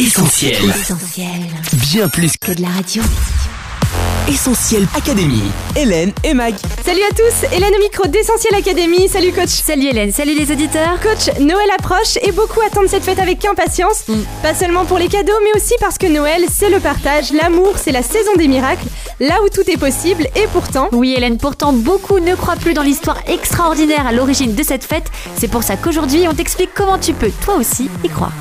Essentiel. 0.00 0.54
Essentiel. 0.70 1.28
Bien 1.72 2.08
plus 2.08 2.36
Que 2.36 2.52
de 2.52 2.62
la 2.62 2.68
radio. 2.68 3.02
Essentiel 4.28 4.86
Académie. 4.96 5.42
Hélène 5.74 6.12
et 6.22 6.34
Mag. 6.34 6.54
Salut 6.84 7.02
à 7.02 7.12
tous, 7.12 7.52
Hélène 7.52 7.74
au 7.74 7.82
micro 7.82 8.06
d'Essentiel 8.06 8.54
Academy. 8.54 9.08
Salut 9.08 9.32
coach. 9.32 9.48
Salut 9.48 9.86
Hélène, 9.88 10.12
salut 10.12 10.36
les 10.36 10.52
auditeurs. 10.52 11.00
Coach, 11.02 11.36
Noël 11.40 11.68
approche 11.76 12.16
et 12.22 12.30
beaucoup 12.30 12.60
attendent 12.64 12.86
cette 12.86 13.02
fête 13.02 13.18
avec 13.18 13.44
impatience. 13.44 14.04
Pas 14.40 14.54
seulement 14.54 14.84
pour 14.84 14.98
les 14.98 15.08
cadeaux, 15.08 15.32
mais 15.42 15.60
aussi 15.60 15.74
parce 15.80 15.98
que 15.98 16.06
Noël, 16.06 16.44
c'est 16.48 16.70
le 16.70 16.78
partage, 16.78 17.32
l'amour, 17.32 17.72
c'est 17.76 17.90
la 17.90 18.04
saison 18.04 18.36
des 18.36 18.46
miracles, 18.46 18.86
là 19.18 19.40
où 19.44 19.48
tout 19.48 19.68
est 19.68 19.78
possible. 19.78 20.28
Et 20.36 20.46
pourtant, 20.52 20.90
Oui 20.92 21.14
Hélène, 21.16 21.38
pourtant 21.38 21.72
beaucoup 21.72 22.20
ne 22.20 22.36
croient 22.36 22.54
plus 22.54 22.72
dans 22.72 22.84
l'histoire 22.84 23.18
extraordinaire 23.26 24.06
à 24.06 24.12
l'origine 24.12 24.54
de 24.54 24.62
cette 24.62 24.84
fête. 24.84 25.10
C'est 25.36 25.48
pour 25.48 25.64
ça 25.64 25.76
qu'aujourd'hui 25.76 26.28
on 26.28 26.34
t'explique 26.34 26.70
comment 26.72 26.98
tu 26.98 27.14
peux 27.14 27.32
toi 27.44 27.56
aussi 27.56 27.90
y 28.04 28.08
croire. 28.08 28.32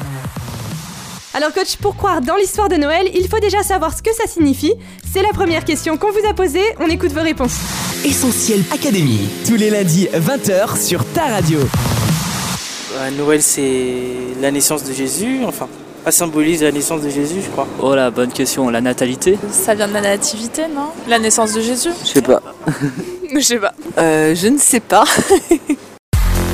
Alors 1.38 1.54
coach, 1.54 1.76
pour 1.78 1.96
croire 1.96 2.22
dans 2.22 2.36
l'histoire 2.36 2.68
de 2.68 2.78
Noël, 2.78 3.12
il 3.14 3.28
faut 3.28 3.38
déjà 3.38 3.62
savoir 3.62 3.96
ce 3.96 4.02
que 4.02 4.12
ça 4.12 4.26
signifie. 4.26 4.74
C'est 5.14 5.22
la 5.22 5.30
première 5.30 5.66
question 5.66 5.96
qu'on 5.96 6.12
vous 6.12 6.28
a 6.28 6.34
posée. 6.34 6.64
On 6.80 6.88
écoute 6.88 7.12
vos 7.12 7.22
réponses. 7.22 7.58
Essentiel 8.04 8.64
Académie. 8.74 9.30
Tous 9.48 9.56
les 9.56 9.70
lundis 9.70 10.08
20h 10.08 10.84
sur 10.84 11.06
ta 11.14 11.26
radio. 11.26 11.60
Bah, 11.60 13.12
Noël, 13.16 13.44
c'est 13.44 14.02
la 14.42 14.50
naissance 14.50 14.84
de 14.84 14.92
Jésus, 14.92 15.42
enfin, 15.46 15.68
ça 16.06 16.12
symbolise 16.12 16.64
la 16.64 16.72
naissance 16.72 17.02
de 17.04 17.10
Jésus, 17.10 17.42
je 17.46 17.50
crois. 17.52 17.68
Oh 17.84 17.94
la 17.94 18.10
bonne 18.10 18.32
question, 18.32 18.68
la 18.70 18.82
natalité 18.82 19.38
Ça 19.52 19.76
vient 19.76 19.88
de 19.88 19.94
la 19.94 20.02
nativité, 20.02 20.64
non? 20.64 20.88
La 21.08 21.20
naissance 21.20 21.54
de 21.54 21.62
Jésus? 21.62 21.92
Je 22.04 22.14
sais 22.14 22.22
pas. 22.24 22.42
Je 23.32 23.42
sais 23.42 23.60
pas. 23.60 23.74
Euh, 24.00 24.34
je 24.34 24.48
ne 24.48 24.58
sais 24.58 24.80
pas. 24.80 25.04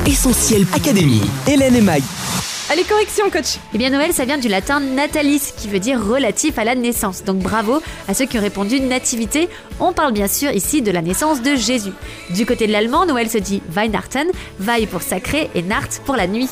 Essentiel 0.06 0.66
Académie. 0.74 1.22
Hélène 1.46 1.76
et 1.76 1.80
Mag. 1.80 2.02
Allez, 2.70 2.84
correction 2.84 3.28
coach. 3.30 3.58
Eh 3.74 3.78
bien 3.78 3.90
Noël, 3.90 4.14
ça 4.14 4.24
vient 4.24 4.38
du 4.38 4.48
latin 4.48 4.80
natalis, 4.80 5.52
qui 5.56 5.68
veut 5.68 5.78
dire 5.78 6.02
relatif 6.02 6.58
à 6.58 6.64
la 6.64 6.74
naissance. 6.74 7.22
Donc 7.22 7.38
bravo 7.38 7.82
à 8.08 8.14
ceux 8.14 8.24
qui 8.24 8.38
ont 8.38 8.42
répondu 8.42 8.80
nativité. 8.80 9.50
On 9.80 9.92
parle 9.92 10.12
bien 10.12 10.28
sûr 10.28 10.50
ici 10.50 10.80
de 10.80 10.90
la 10.90 11.02
naissance 11.02 11.42
de 11.42 11.56
Jésus. 11.56 11.92
Du 12.30 12.46
côté 12.46 12.66
de 12.66 12.72
l'allemand, 12.72 13.04
Noël 13.04 13.28
se 13.28 13.36
dit 13.36 13.62
Weihnachten, 13.70 14.28
Weih 14.60 14.86
pour 14.86 15.02
sacré 15.02 15.50
et 15.54 15.60
Nacht 15.60 16.00
pour 16.06 16.16
la 16.16 16.26
nuit. 16.26 16.48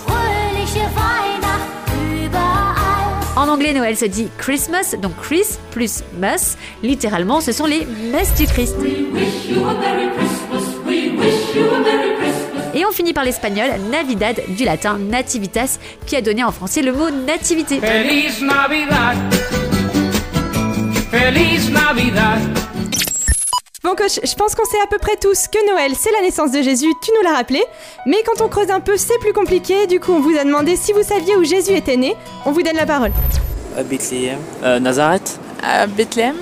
En 3.35 3.49
anglais, 3.49 3.73
Noël 3.73 3.97
se 3.97 4.05
dit 4.05 4.29
Christmas, 4.37 4.95
donc 5.01 5.13
Chris 5.23 5.57
plus 5.71 6.03
Mus. 6.21 6.57
Littéralement, 6.83 7.41
ce 7.41 7.53
sont 7.53 7.65
les 7.65 7.87
messes 7.87 8.35
du 8.35 8.45
Christ. 8.47 8.77
Et 8.85 9.07
on 12.93 12.95
finit 12.95 13.15
par 13.15 13.25
l'espagnol 13.25 13.71
Navidad, 13.91 14.39
du 14.48 14.65
latin 14.65 14.98
nativitas, 14.98 15.79
qui 16.07 16.15
a 16.15 16.21
donné 16.21 16.45
en 16.45 16.53
français 16.53 16.83
le 16.83 16.93
mot 16.93 17.09
nativité. 17.09 17.81
Feliz 17.81 18.43
Navidad. 18.43 19.17
Feliz 21.11 21.70
Navidad. 21.70 22.39
Bon 23.83 23.95
coach, 23.95 24.20
je 24.23 24.35
pense 24.35 24.55
qu'on 24.55 24.67
sait 24.67 24.81
à 24.85 24.87
peu 24.87 24.98
près 24.98 25.17
tous 25.17 25.48
que 25.48 25.73
Noël, 25.73 25.93
c'est 25.98 26.13
la 26.13 26.20
naissance 26.20 26.53
de 26.53 26.61
Jésus, 26.61 26.93
tu 27.03 27.11
nous 27.17 27.23
l'as 27.23 27.35
rappelé. 27.35 27.63
Mais 28.05 28.19
quand 28.27 28.45
on 28.45 28.48
creuse 28.48 28.70
un 28.70 28.81
peu, 28.81 28.98
c'est 28.98 29.19
plus 29.20 29.33
compliqué. 29.33 29.87
Du 29.87 29.98
coup, 29.98 30.13
on 30.13 30.20
vous 30.20 30.37
a 30.37 30.45
demandé 30.45 30.77
si 30.77 30.93
vous 30.93 31.03
saviez 31.03 31.35
où 31.37 31.45
Jésus 31.45 31.73
était 31.73 31.97
né. 31.97 32.15
On 32.45 32.53
vous 32.53 32.63
donne 32.63 32.77
la 32.77 32.87
parole. 32.87 33.13
À 33.77 33.83
Bethléem. 33.83 34.39
Euh, 34.63 34.79
Nazareth 34.81 35.41
À 35.63 35.87
Bethléem 35.87 36.37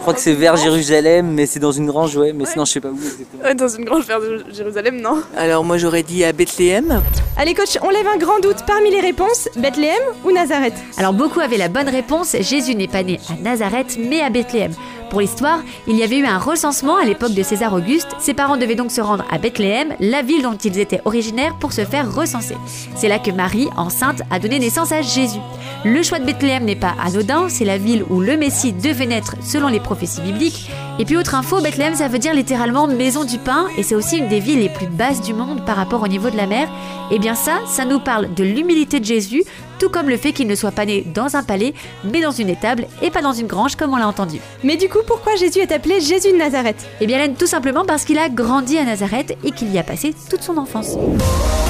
Je 0.00 0.02
crois 0.02 0.14
que 0.14 0.20
c'est 0.20 0.32
vers 0.32 0.56
Jérusalem, 0.56 1.30
mais 1.34 1.44
c'est 1.44 1.60
dans 1.60 1.72
une 1.72 1.84
grange, 1.84 2.16
ouais, 2.16 2.32
mais 2.32 2.46
sinon 2.46 2.64
je 2.64 2.72
sais 2.72 2.80
pas 2.80 2.88
où 2.88 2.96
exactement. 2.96 3.42
Ouais, 3.44 3.54
Dans 3.54 3.68
une 3.68 3.84
grange 3.84 4.06
vers 4.06 4.18
Jérusalem, 4.50 4.98
non 4.98 5.22
Alors 5.36 5.62
moi 5.62 5.76
j'aurais 5.76 6.02
dit 6.02 6.24
à 6.24 6.32
Bethléem. 6.32 7.02
Allez 7.36 7.52
coach, 7.52 7.76
on 7.82 7.90
lève 7.90 8.06
un 8.06 8.16
grand 8.16 8.40
doute 8.40 8.64
parmi 8.66 8.90
les 8.90 9.00
réponses. 9.00 9.50
Bethléem 9.56 10.00
ou 10.24 10.32
Nazareth? 10.32 10.72
Alors 10.96 11.12
beaucoup 11.12 11.40
avaient 11.40 11.58
la 11.58 11.68
bonne 11.68 11.90
réponse, 11.90 12.34
Jésus 12.40 12.74
n'est 12.74 12.88
pas 12.88 13.02
né 13.02 13.20
à 13.28 13.42
Nazareth 13.42 13.98
mais 14.00 14.22
à 14.22 14.30
Bethléem. 14.30 14.72
Pour 15.10 15.20
l'histoire, 15.20 15.58
il 15.88 15.96
y 15.96 16.04
avait 16.04 16.18
eu 16.18 16.24
un 16.24 16.38
recensement 16.38 16.96
à 16.96 17.04
l'époque 17.04 17.34
de 17.34 17.42
César 17.42 17.74
Auguste. 17.74 18.14
Ses 18.20 18.32
parents 18.32 18.56
devaient 18.56 18.76
donc 18.76 18.92
se 18.92 19.00
rendre 19.00 19.24
à 19.28 19.38
Bethléem, 19.38 19.94
la 19.98 20.22
ville 20.22 20.42
dont 20.42 20.56
ils 20.56 20.78
étaient 20.78 21.00
originaires, 21.04 21.56
pour 21.58 21.72
se 21.72 21.84
faire 21.84 22.14
recenser. 22.14 22.56
C'est 22.94 23.08
là 23.08 23.18
que 23.18 23.32
Marie, 23.32 23.68
enceinte, 23.76 24.22
a 24.30 24.38
donné 24.38 24.60
naissance 24.60 24.92
à 24.92 25.02
Jésus. 25.02 25.40
Le 25.84 26.02
choix 26.04 26.20
de 26.20 26.26
Bethléem 26.26 26.64
n'est 26.64 26.76
pas 26.76 26.94
anodin, 27.04 27.48
c'est 27.48 27.64
la 27.64 27.76
ville 27.76 28.04
où 28.08 28.20
le 28.20 28.36
Messie 28.36 28.72
devait 28.72 29.06
naître 29.06 29.34
selon 29.42 29.66
les 29.66 29.80
prophéties 29.80 30.20
bibliques. 30.20 30.70
Et 31.00 31.06
puis 31.06 31.16
autre 31.16 31.34
info, 31.34 31.62
Bethléem 31.62 31.94
ça 31.94 32.08
veut 32.08 32.18
dire 32.18 32.34
littéralement 32.34 32.86
maison 32.86 33.24
du 33.24 33.38
pain 33.38 33.68
et 33.78 33.82
c'est 33.82 33.94
aussi 33.94 34.18
une 34.18 34.28
des 34.28 34.38
villes 34.38 34.58
les 34.58 34.68
plus 34.68 34.86
basses 34.86 35.22
du 35.22 35.32
monde 35.32 35.64
par 35.64 35.76
rapport 35.76 36.02
au 36.02 36.08
niveau 36.08 36.28
de 36.28 36.36
la 36.36 36.46
mer. 36.46 36.68
Et 37.10 37.18
bien 37.18 37.34
ça, 37.34 37.60
ça 37.66 37.86
nous 37.86 38.00
parle 38.00 38.34
de 38.34 38.44
l'humilité 38.44 39.00
de 39.00 39.06
Jésus, 39.06 39.42
tout 39.78 39.88
comme 39.88 40.10
le 40.10 40.18
fait 40.18 40.32
qu'il 40.32 40.46
ne 40.46 40.54
soit 40.54 40.72
pas 40.72 40.84
né 40.84 41.02
dans 41.14 41.36
un 41.36 41.42
palais, 41.42 41.72
mais 42.04 42.20
dans 42.20 42.32
une 42.32 42.50
étable 42.50 42.86
et 43.00 43.08
pas 43.08 43.22
dans 43.22 43.32
une 43.32 43.46
grange 43.46 43.76
comme 43.76 43.94
on 43.94 43.96
l'a 43.96 44.06
entendu. 44.06 44.40
Mais 44.62 44.76
du 44.76 44.90
coup, 44.90 44.98
pourquoi 45.06 45.36
Jésus 45.36 45.60
est 45.60 45.72
appelé 45.72 46.02
Jésus 46.02 46.32
de 46.32 46.36
Nazareth? 46.36 46.86
Eh 47.00 47.06
bien 47.06 47.16
Hélène, 47.16 47.34
tout 47.34 47.46
simplement 47.46 47.86
parce 47.86 48.04
qu'il 48.04 48.18
a 48.18 48.28
grandi 48.28 48.76
à 48.76 48.84
Nazareth 48.84 49.38
et 49.42 49.52
qu'il 49.52 49.72
y 49.72 49.78
a 49.78 49.82
passé 49.82 50.14
toute 50.28 50.42
son 50.42 50.58
enfance. 50.58 50.98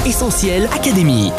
Essentiel 0.05 0.67
Académie. 0.75 1.31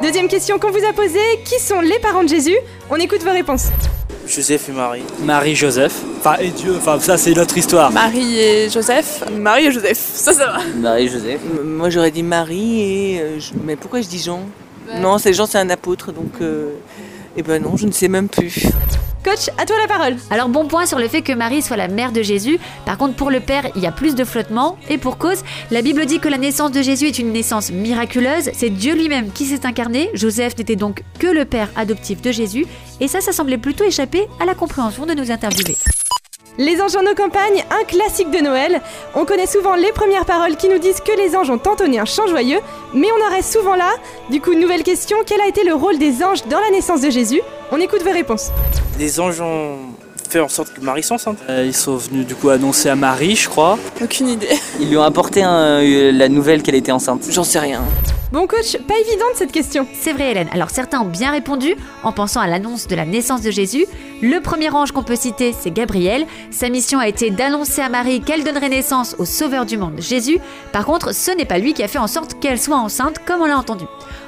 Deuxième 0.00 0.28
question 0.28 0.58
qu'on 0.58 0.70
vous 0.70 0.86
a 0.88 0.94
posée, 0.94 1.18
qui 1.44 1.60
sont 1.60 1.82
les 1.82 1.98
parents 1.98 2.22
de 2.22 2.28
Jésus? 2.28 2.56
On 2.88 2.96
écoute 2.96 3.22
vos 3.22 3.32
réponses. 3.32 3.66
Joseph 4.28 4.68
et 4.68 4.72
Marie. 4.72 5.02
Marie-Joseph. 5.20 5.94
Enfin, 6.18 6.36
et 6.40 6.50
Dieu, 6.50 6.74
enfin, 6.76 6.98
ça 7.00 7.16
c'est 7.16 7.32
notre 7.32 7.56
histoire. 7.56 7.90
Marie 7.92 8.38
et 8.38 8.68
Joseph 8.70 9.22
Marie 9.32 9.66
et 9.66 9.72
Joseph, 9.72 9.98
ça, 9.98 10.32
ça 10.32 10.46
va. 10.46 10.58
Marie-Joseph. 10.76 11.40
M- 11.58 11.62
Moi 11.64 11.90
j'aurais 11.90 12.10
dit 12.10 12.22
Marie 12.22 12.80
et... 12.80 13.20
euh, 13.20 13.40
je- 13.40 13.52
Mais 13.64 13.76
pourquoi 13.76 14.00
je 14.00 14.08
dis 14.08 14.18
Jean? 14.22 14.40
Non, 15.00 15.18
c'est 15.18 15.32
Jean, 15.32 15.46
c'est 15.46 15.58
un 15.58 15.70
apôtre, 15.70 16.12
donc... 16.12 16.30
euh, 16.40 16.70
Eh 17.36 17.42
ben 17.42 17.62
non, 17.62 17.76
je 17.76 17.86
ne 17.86 17.92
sais 17.92 18.08
même 18.08 18.28
plus. 18.28 18.66
Coach, 19.24 19.50
à 19.58 19.66
toi 19.66 19.76
la 19.78 19.88
parole. 19.88 20.16
Alors 20.30 20.48
bon 20.48 20.68
point 20.68 20.86
sur 20.86 20.98
le 21.00 21.08
fait 21.08 21.20
que 21.20 21.32
Marie 21.32 21.60
soit 21.60 21.76
la 21.76 21.88
mère 21.88 22.12
de 22.12 22.22
Jésus. 22.22 22.58
Par 22.84 22.96
contre 22.96 23.16
pour 23.16 23.30
le 23.30 23.40
père, 23.40 23.64
il 23.74 23.82
y 23.82 23.86
a 23.86 23.92
plus 23.92 24.14
de 24.14 24.24
flottement 24.24 24.78
et 24.88 24.98
pour 24.98 25.18
cause, 25.18 25.42
la 25.72 25.82
Bible 25.82 26.06
dit 26.06 26.20
que 26.20 26.28
la 26.28 26.38
naissance 26.38 26.70
de 26.70 26.80
Jésus 26.80 27.06
est 27.06 27.18
une 27.18 27.32
naissance 27.32 27.72
miraculeuse. 27.72 28.50
C'est 28.54 28.70
Dieu 28.70 28.94
lui-même 28.94 29.32
qui 29.32 29.44
s'est 29.44 29.66
incarné. 29.66 30.10
Joseph 30.14 30.56
n'était 30.56 30.76
donc 30.76 31.02
que 31.18 31.26
le 31.26 31.44
père 31.44 31.70
adoptif 31.76 32.22
de 32.22 32.30
Jésus 32.30 32.66
et 33.00 33.08
ça, 33.08 33.20
ça 33.20 33.32
semblait 33.32 33.58
plutôt 33.58 33.84
échapper 33.84 34.28
à 34.40 34.44
la 34.46 34.54
compréhension 34.54 35.06
de 35.06 35.12
nos 35.12 35.30
interviewés. 35.32 35.76
Les 36.58 36.80
anges 36.80 36.96
en 36.96 37.02
nos 37.02 37.14
campagnes, 37.14 37.62
un 37.70 37.84
classique 37.84 38.30
de 38.30 38.38
Noël. 38.38 38.80
On 39.14 39.26
connaît 39.26 39.46
souvent 39.46 39.74
les 39.74 39.92
premières 39.92 40.24
paroles 40.24 40.56
qui 40.56 40.68
nous 40.70 40.78
disent 40.78 41.00
que 41.00 41.12
les 41.16 41.36
anges 41.36 41.50
ont 41.50 41.60
entonné 41.68 41.98
un 41.98 42.06
chant 42.06 42.26
joyeux, 42.26 42.60
mais 42.94 43.08
on 43.12 43.26
en 43.26 43.30
reste 43.34 43.52
souvent 43.52 43.74
là. 43.74 43.90
Du 44.30 44.40
coup, 44.40 44.54
nouvelle 44.54 44.82
question, 44.82 45.18
quel 45.26 45.40
a 45.42 45.46
été 45.48 45.64
le 45.64 45.74
rôle 45.74 45.98
des 45.98 46.24
anges 46.24 46.44
dans 46.48 46.58
la 46.60 46.70
naissance 46.70 47.02
de 47.02 47.10
Jésus 47.10 47.42
On 47.72 47.76
écoute 47.78 48.02
vos 48.02 48.12
réponses. 48.12 48.50
Les 48.98 49.20
anges 49.20 49.40
ont 49.42 49.76
fait 50.30 50.40
en 50.40 50.48
sorte 50.48 50.72
que 50.72 50.80
Marie 50.80 51.02
soit 51.02 51.16
enceinte. 51.16 51.38
Euh, 51.50 51.64
ils 51.66 51.74
sont 51.76 51.96
venus 51.96 52.26
du 52.26 52.34
coup 52.34 52.48
annoncer 52.48 52.88
à 52.88 52.96
Marie, 52.96 53.36
je 53.36 53.48
crois. 53.50 53.78
Aucune 54.02 54.28
idée. 54.28 54.48
Ils 54.80 54.88
lui 54.88 54.96
ont 54.96 55.02
apporté 55.02 55.42
un- 55.42 55.82
euh, 55.82 56.10
la 56.10 56.28
nouvelle 56.30 56.62
qu'elle 56.62 56.74
était 56.74 56.90
enceinte. 56.92 57.22
J'en 57.28 57.44
sais 57.44 57.58
rien. 57.58 57.82
Bon 58.32 58.48
coach, 58.48 58.76
pas 58.88 58.98
évidente 58.98 59.36
cette 59.36 59.52
question. 59.52 59.86
C'est 59.94 60.12
vrai 60.12 60.32
Hélène. 60.32 60.48
Alors 60.52 60.70
certains 60.70 61.00
ont 61.00 61.08
bien 61.08 61.30
répondu 61.30 61.76
en 62.02 62.10
pensant 62.10 62.40
à 62.40 62.48
l'annonce 62.48 62.88
de 62.88 62.96
la 62.96 63.06
naissance 63.06 63.40
de 63.40 63.52
Jésus. 63.52 63.86
Le 64.20 64.40
premier 64.40 64.68
ange 64.70 64.90
qu'on 64.90 65.04
peut 65.04 65.14
citer, 65.14 65.54
c'est 65.56 65.70
Gabriel. 65.70 66.26
Sa 66.50 66.68
mission 66.68 66.98
a 66.98 67.06
été 67.06 67.30
d'annoncer 67.30 67.82
à 67.82 67.88
Marie 67.88 68.20
qu'elle 68.20 68.42
donnerait 68.42 68.68
naissance 68.68 69.14
au 69.20 69.24
Sauveur 69.24 69.64
du 69.64 69.78
monde, 69.78 70.00
Jésus. 70.00 70.38
Par 70.72 70.84
contre, 70.84 71.14
ce 71.14 71.30
n'est 71.30 71.44
pas 71.44 71.58
lui 71.58 71.72
qui 71.72 71.84
a 71.84 71.88
fait 71.88 71.98
en 71.98 72.08
sorte 72.08 72.40
qu'elle 72.40 72.60
soit 72.60 72.76
enceinte, 72.76 73.20
comme 73.24 73.42
on 73.42 73.46
l'a 73.46 73.58
entendu. 73.58 73.84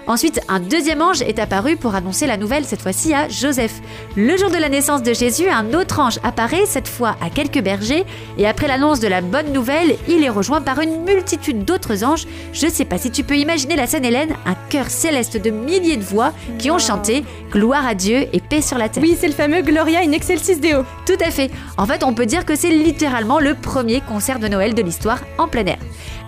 Ensuite, 0.09 0.41
un 0.49 0.59
deuxième 0.59 1.03
ange 1.03 1.21
est 1.21 1.39
apparu 1.39 1.77
pour 1.77 1.95
annoncer 1.95 2.27
la 2.27 2.39
nouvelle, 2.39 2.65
cette 2.65 2.81
fois-ci 2.81 3.13
à 3.13 3.29
Joseph. 3.29 3.75
Le 4.17 4.39
jour 4.39 4.49
de 4.49 4.57
la 4.57 4.71
naissance 4.71 5.03
de 5.03 5.13
Jésus, 5.13 5.51
un 5.51 5.75
autre 5.75 6.01
ange 6.01 6.19
apparaît, 6.23 6.65
cette 6.65 6.89
fois 6.89 7.17
à 7.21 7.29
quelques 7.29 7.63
bergers, 7.63 8.07
et 8.39 8.47
après 8.47 8.69
l'annonce 8.69 9.01
de 9.01 9.07
la 9.07 9.21
bonne 9.21 9.53
nouvelle, 9.53 9.97
il 10.09 10.25
est 10.25 10.31
rejoint 10.31 10.63
par 10.63 10.81
une 10.81 11.05
multitude 11.05 11.67
d'autres 11.67 12.05
anges. 12.05 12.27
Je 12.55 12.69
sais 12.69 12.87
pas 12.87 12.97
si 12.97 13.11
tu 13.11 13.23
peux 13.23 13.37
imaginer 13.37 13.77
la 13.77 13.87
scène 13.87 14.07
Hélène, 14.07 14.35
un 14.47 14.55
chœur 14.71 14.89
céleste 14.89 15.37
de 15.37 15.51
milliers 15.51 15.99
de 15.99 16.05
voix 16.05 16.33
qui 16.59 16.71
ont 16.71 16.79
chanté 16.79 17.23
Gloire 17.53 17.87
à 17.87 17.95
Dieu 17.95 18.29
et 18.33 18.41
paix 18.41 18.63
sur 18.63 18.79
la 18.79 18.89
terre. 18.89 19.03
Oui, 19.03 19.15
c'est 19.19 19.29
le 19.29 19.35
fameux 19.35 19.61
Gloria 19.61 20.01
in 20.01 20.13
Excelsis 20.13 20.57
Deo. 20.57 20.85
Tout 21.07 21.19
à 21.21 21.31
fait. 21.31 21.51
En 21.77 21.85
fait, 21.85 22.03
on 22.03 22.15
peut 22.15 22.27
dire 22.27 22.47
que 22.47 22.57
c'est 22.57 22.71
littéralement 22.71 23.41
le 23.41 23.55
premier 23.55 24.01
concert 24.01 24.39
de 24.39 24.49
Noël 24.49 24.75
de 24.75 24.83
l'histoire 24.83 25.21
en 25.37 25.49
plein 25.49 25.67
air. 25.67 25.79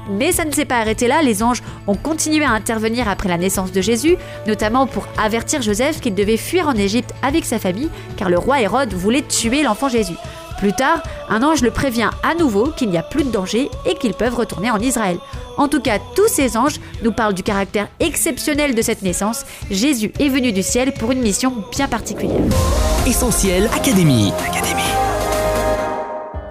Mais 0.08 0.32
ça 0.32 0.44
ne 0.44 0.52
s'est 0.52 0.64
pas 0.64 0.79
arrêté 0.79 1.06
là, 1.06 1.23
les 1.23 1.43
anges 1.43 1.62
ont 1.87 1.94
continué 1.94 2.44
à 2.44 2.50
intervenir 2.50 3.08
après 3.08 3.29
la 3.29 3.38
naissance 3.38 3.73
de 3.73 3.81
Jésus, 3.81 4.17
notamment 4.47 4.87
pour 4.87 5.06
avertir 5.19 5.62
Joseph 5.62 6.00
qu'il 6.00 6.14
devait 6.14 6.37
fuir 6.37 6.69
en 6.69 6.75
Égypte 6.75 7.12
avec 7.23 7.44
sa 7.44 7.58
famille, 7.58 7.91
car 8.17 8.31
le 8.31 8.38
roi 8.38 8.61
Hérode 8.61 8.93
voulait 8.93 9.23
tuer 9.23 9.62
l'enfant 9.62 9.88
Jésus. 9.88 10.17
Plus 10.58 10.75
tard, 10.75 11.02
un 11.31 11.43
ange 11.43 11.62
le 11.62 11.70
prévient 11.70 12.11
à 12.23 12.35
nouveau 12.35 12.67
qu'il 12.67 12.91
n'y 12.91 12.99
a 12.99 13.02
plus 13.02 13.25
de 13.25 13.31
danger 13.31 13.70
et 13.87 13.94
qu'ils 13.94 14.12
peuvent 14.12 14.35
retourner 14.35 14.70
en 14.70 14.79
Israël. 14.79 15.17
En 15.56 15.69
tout 15.69 15.81
cas, 15.81 15.99
tous 16.14 16.29
ces 16.29 16.58
anges 16.58 16.81
nous 17.02 17.12
parlent 17.12 17.32
du 17.32 17.43
caractère 17.43 17.88
exceptionnel 17.99 18.75
de 18.75 18.82
cette 18.82 19.00
naissance. 19.00 19.47
Jésus 19.70 20.12
est 20.20 20.29
venu 20.29 20.52
du 20.52 20.62
ciel 20.62 20.93
pour 20.93 21.12
une 21.12 21.23
mission 21.23 21.55
bien 21.73 21.88
particulière. 21.88 22.43
Essentiel 23.06 23.70
Académie. 23.75 24.32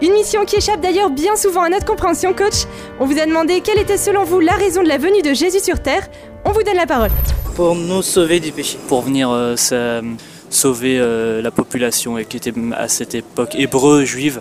Une 0.02 0.14
mission 0.14 0.46
qui 0.46 0.56
échappe 0.56 0.80
d'ailleurs 0.82 1.10
bien 1.10 1.36
souvent 1.36 1.64
à 1.64 1.70
notre 1.70 1.86
compréhension, 1.86 2.34
coach. 2.34 2.66
On 3.00 3.06
vous 3.06 3.20
a 3.20 3.26
demandé 3.26 3.60
quelle 3.62 3.80
était 3.80 3.98
selon 3.98 4.24
vous 4.24 4.40
la 4.40 4.54
raison 4.54 4.82
de 4.82 4.88
la 4.88 4.98
venue 4.98 5.22
de 5.22 5.34
Jésus 5.34 5.60
sur 5.60 5.82
Terre. 5.82 6.08
On 6.46 6.52
vous 6.52 6.64
donne 6.64 6.78
la 6.78 6.86
parole. 6.86 7.10
Pour 7.56 7.76
nous 7.76 8.02
sauver 8.02 8.40
du 8.40 8.52
péché. 8.54 8.78
pour 8.88 9.02
venir 9.02 9.30
euh, 9.30 9.58
sa- 9.58 10.02
sauver 10.50 10.98
euh, 11.00 11.42
la 11.42 11.52
population 11.52 12.18
et 12.18 12.24
qui 12.26 12.38
était 12.38 12.54
à 12.78 12.88
cette 12.88 13.14
époque 13.14 13.56
hébreu, 13.56 14.06
juive, 14.06 14.40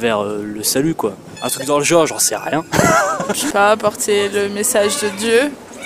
vers 0.00 0.20
euh, 0.24 0.42
le 0.42 0.62
salut 0.62 0.94
quoi. 0.94 1.14
Un 1.42 1.48
truc 1.48 1.66
dans 1.66 1.78
le 1.78 1.84
genre, 1.84 2.06
j'en 2.06 2.18
sais 2.18 2.36
rien. 2.36 2.64
Je 3.34 3.40
sais 3.40 3.52
pas, 3.52 3.72
apporter 3.72 4.28
le 4.30 4.48
message 4.48 5.00
de 5.02 5.08
Dieu, 5.18 5.40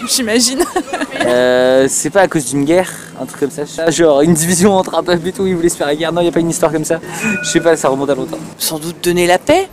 j'imagine. 0.07 0.63
Euh, 1.27 1.87
c'est 1.91 2.11
pas 2.11 2.23
à 2.23 2.29
cause 2.29 2.47
d'une 2.47 2.65
guerre, 2.65 2.91
un 3.21 3.27
truc 3.27 3.41
comme 3.41 3.51
ça. 3.51 3.91
Genre 3.91 4.21
une 4.23 4.35
division 4.35 4.75
entre 4.75 4.95
un 4.97 5.03
peuple 5.03 5.29
et 5.29 5.33
tout, 5.33 5.47
ils 5.47 5.55
voulaient 5.55 5.69
se 5.69 5.77
faire 5.77 5.87
la 5.87 5.97
guerre. 5.97 6.13
Non, 6.13 6.21
y 6.21 6.29
a 6.29 6.33
pas 6.33 6.41
une 6.41 6.51
histoire 6.51 6.73
comme 6.73 6.85
ça. 6.85 7.01
Je 7.43 7.49
sais 7.49 7.61
pas, 7.61 7.77
ça 7.77 7.89
remonte 7.89 8.11
à 8.11 8.15
longtemps. 8.15 8.39
Sans 8.59 8.79
doute 8.79 8.97
donner 9.03 9.27
la 9.27 9.39
paix. 9.39 9.69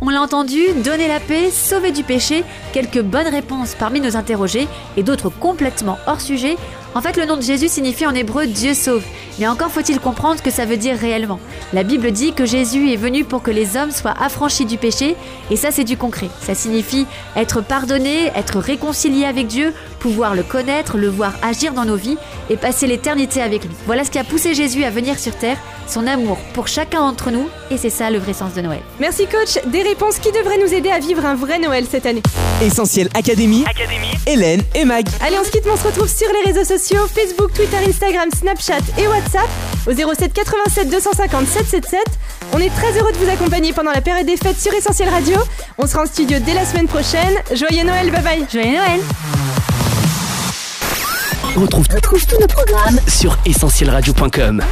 On 0.00 0.08
l'a 0.08 0.20
entendu, 0.20 0.58
donner 0.84 1.06
la 1.06 1.20
paix, 1.20 1.50
sauver 1.52 1.92
du 1.92 2.02
péché, 2.02 2.42
quelques 2.72 3.00
bonnes 3.00 3.28
réponses 3.28 3.76
parmi 3.78 4.00
nos 4.00 4.16
interrogés 4.16 4.66
et 4.96 5.04
d'autres 5.04 5.30
complètement 5.30 5.96
hors 6.08 6.20
sujet. 6.20 6.56
En 6.94 7.00
fait, 7.00 7.16
le 7.16 7.24
nom 7.24 7.36
de 7.36 7.42
Jésus 7.42 7.68
signifie 7.68 8.06
en 8.06 8.14
hébreu 8.14 8.46
Dieu 8.46 8.74
sauve. 8.74 9.02
Mais 9.38 9.48
encore 9.48 9.70
faut-il 9.70 9.98
comprendre 9.98 10.36
ce 10.36 10.42
que 10.42 10.50
ça 10.50 10.66
veut 10.66 10.76
dire 10.76 10.98
réellement. 10.98 11.40
La 11.72 11.84
Bible 11.84 12.12
dit 12.12 12.34
que 12.34 12.44
Jésus 12.44 12.92
est 12.92 12.96
venu 12.96 13.24
pour 13.24 13.42
que 13.42 13.50
les 13.50 13.78
hommes 13.78 13.90
soient 13.90 14.14
affranchis 14.20 14.66
du 14.66 14.76
péché, 14.76 15.16
et 15.50 15.56
ça 15.56 15.70
c'est 15.70 15.84
du 15.84 15.96
concret. 15.96 16.28
Ça 16.42 16.54
signifie 16.54 17.06
être 17.34 17.62
pardonné, 17.62 18.26
être 18.36 18.58
réconcilié 18.58 19.24
avec 19.24 19.46
Dieu, 19.46 19.72
pouvoir 20.00 20.34
le 20.34 20.42
connaître, 20.42 20.98
le 20.98 21.08
voir 21.08 21.32
agir 21.40 21.72
dans 21.72 21.86
nos 21.86 21.96
vies 21.96 22.18
et 22.50 22.58
passer 22.58 22.86
l'éternité 22.86 23.40
avec 23.40 23.64
lui. 23.64 23.70
Voilà 23.86 24.04
ce 24.04 24.10
qui 24.10 24.18
a 24.18 24.24
poussé 24.24 24.52
Jésus 24.52 24.84
à 24.84 24.90
venir 24.90 25.18
sur 25.18 25.34
terre, 25.34 25.56
son 25.88 26.06
amour 26.06 26.36
pour 26.52 26.68
chacun 26.68 27.00
d'entre 27.00 27.30
nous, 27.30 27.48
et 27.70 27.78
c'est 27.78 27.90
ça 27.90 28.10
le 28.10 28.18
vrai 28.18 28.34
sens 28.34 28.52
de 28.52 28.60
Noël. 28.60 28.80
Merci 29.00 29.26
coach, 29.26 29.64
des 29.66 29.82
réponses 29.82 30.18
qui 30.18 30.30
devraient 30.30 30.58
nous 30.58 30.74
aider 30.74 30.90
à 30.90 30.98
vivre 30.98 31.24
un 31.24 31.36
vrai 31.36 31.58
Noël 31.58 31.86
cette 31.90 32.04
année. 32.04 32.22
Essentiel 32.60 33.08
Académie, 33.14 33.64
Hélène 34.26 34.62
et 34.74 34.84
Mag. 34.84 35.06
Allez, 35.22 35.36
on 35.40 35.44
se 35.44 35.50
quitte, 35.50 35.64
on 35.72 35.76
se 35.76 35.86
retrouve 35.86 36.08
sur 36.08 36.28
les 36.32 36.52
réseaux 36.52 36.64
sociaux 36.64 36.81
Facebook, 36.82 37.52
Twitter, 37.54 37.76
Instagram, 37.86 38.28
Snapchat 38.36 38.80
et 38.98 39.06
WhatsApp 39.06 39.48
au 39.86 39.92
07 39.92 40.32
87 40.32 40.90
250 40.90 41.46
777. 41.46 42.00
On 42.52 42.58
est 42.58 42.70
très 42.70 42.98
heureux 42.98 43.12
de 43.12 43.18
vous 43.18 43.30
accompagner 43.30 43.72
pendant 43.72 43.92
la 43.92 44.00
période 44.00 44.26
des 44.26 44.36
fêtes 44.36 44.58
sur 44.60 44.72
Essentiel 44.74 45.08
Radio. 45.08 45.36
On 45.78 45.86
sera 45.86 46.02
en 46.02 46.06
studio 46.06 46.38
dès 46.44 46.54
la 46.54 46.64
semaine 46.64 46.88
prochaine. 46.88 47.34
Joyeux 47.54 47.84
Noël, 47.84 48.10
bye 48.10 48.22
bye. 48.22 48.46
Joyeux 48.52 48.76
Noël 48.76 49.00
Retrouve, 51.56 51.86
retrouve 51.94 52.26
tous 52.26 52.40
nos 52.40 52.48
programmes 52.48 52.98
sur 53.06 53.38
essentielradio.com. 53.46 54.62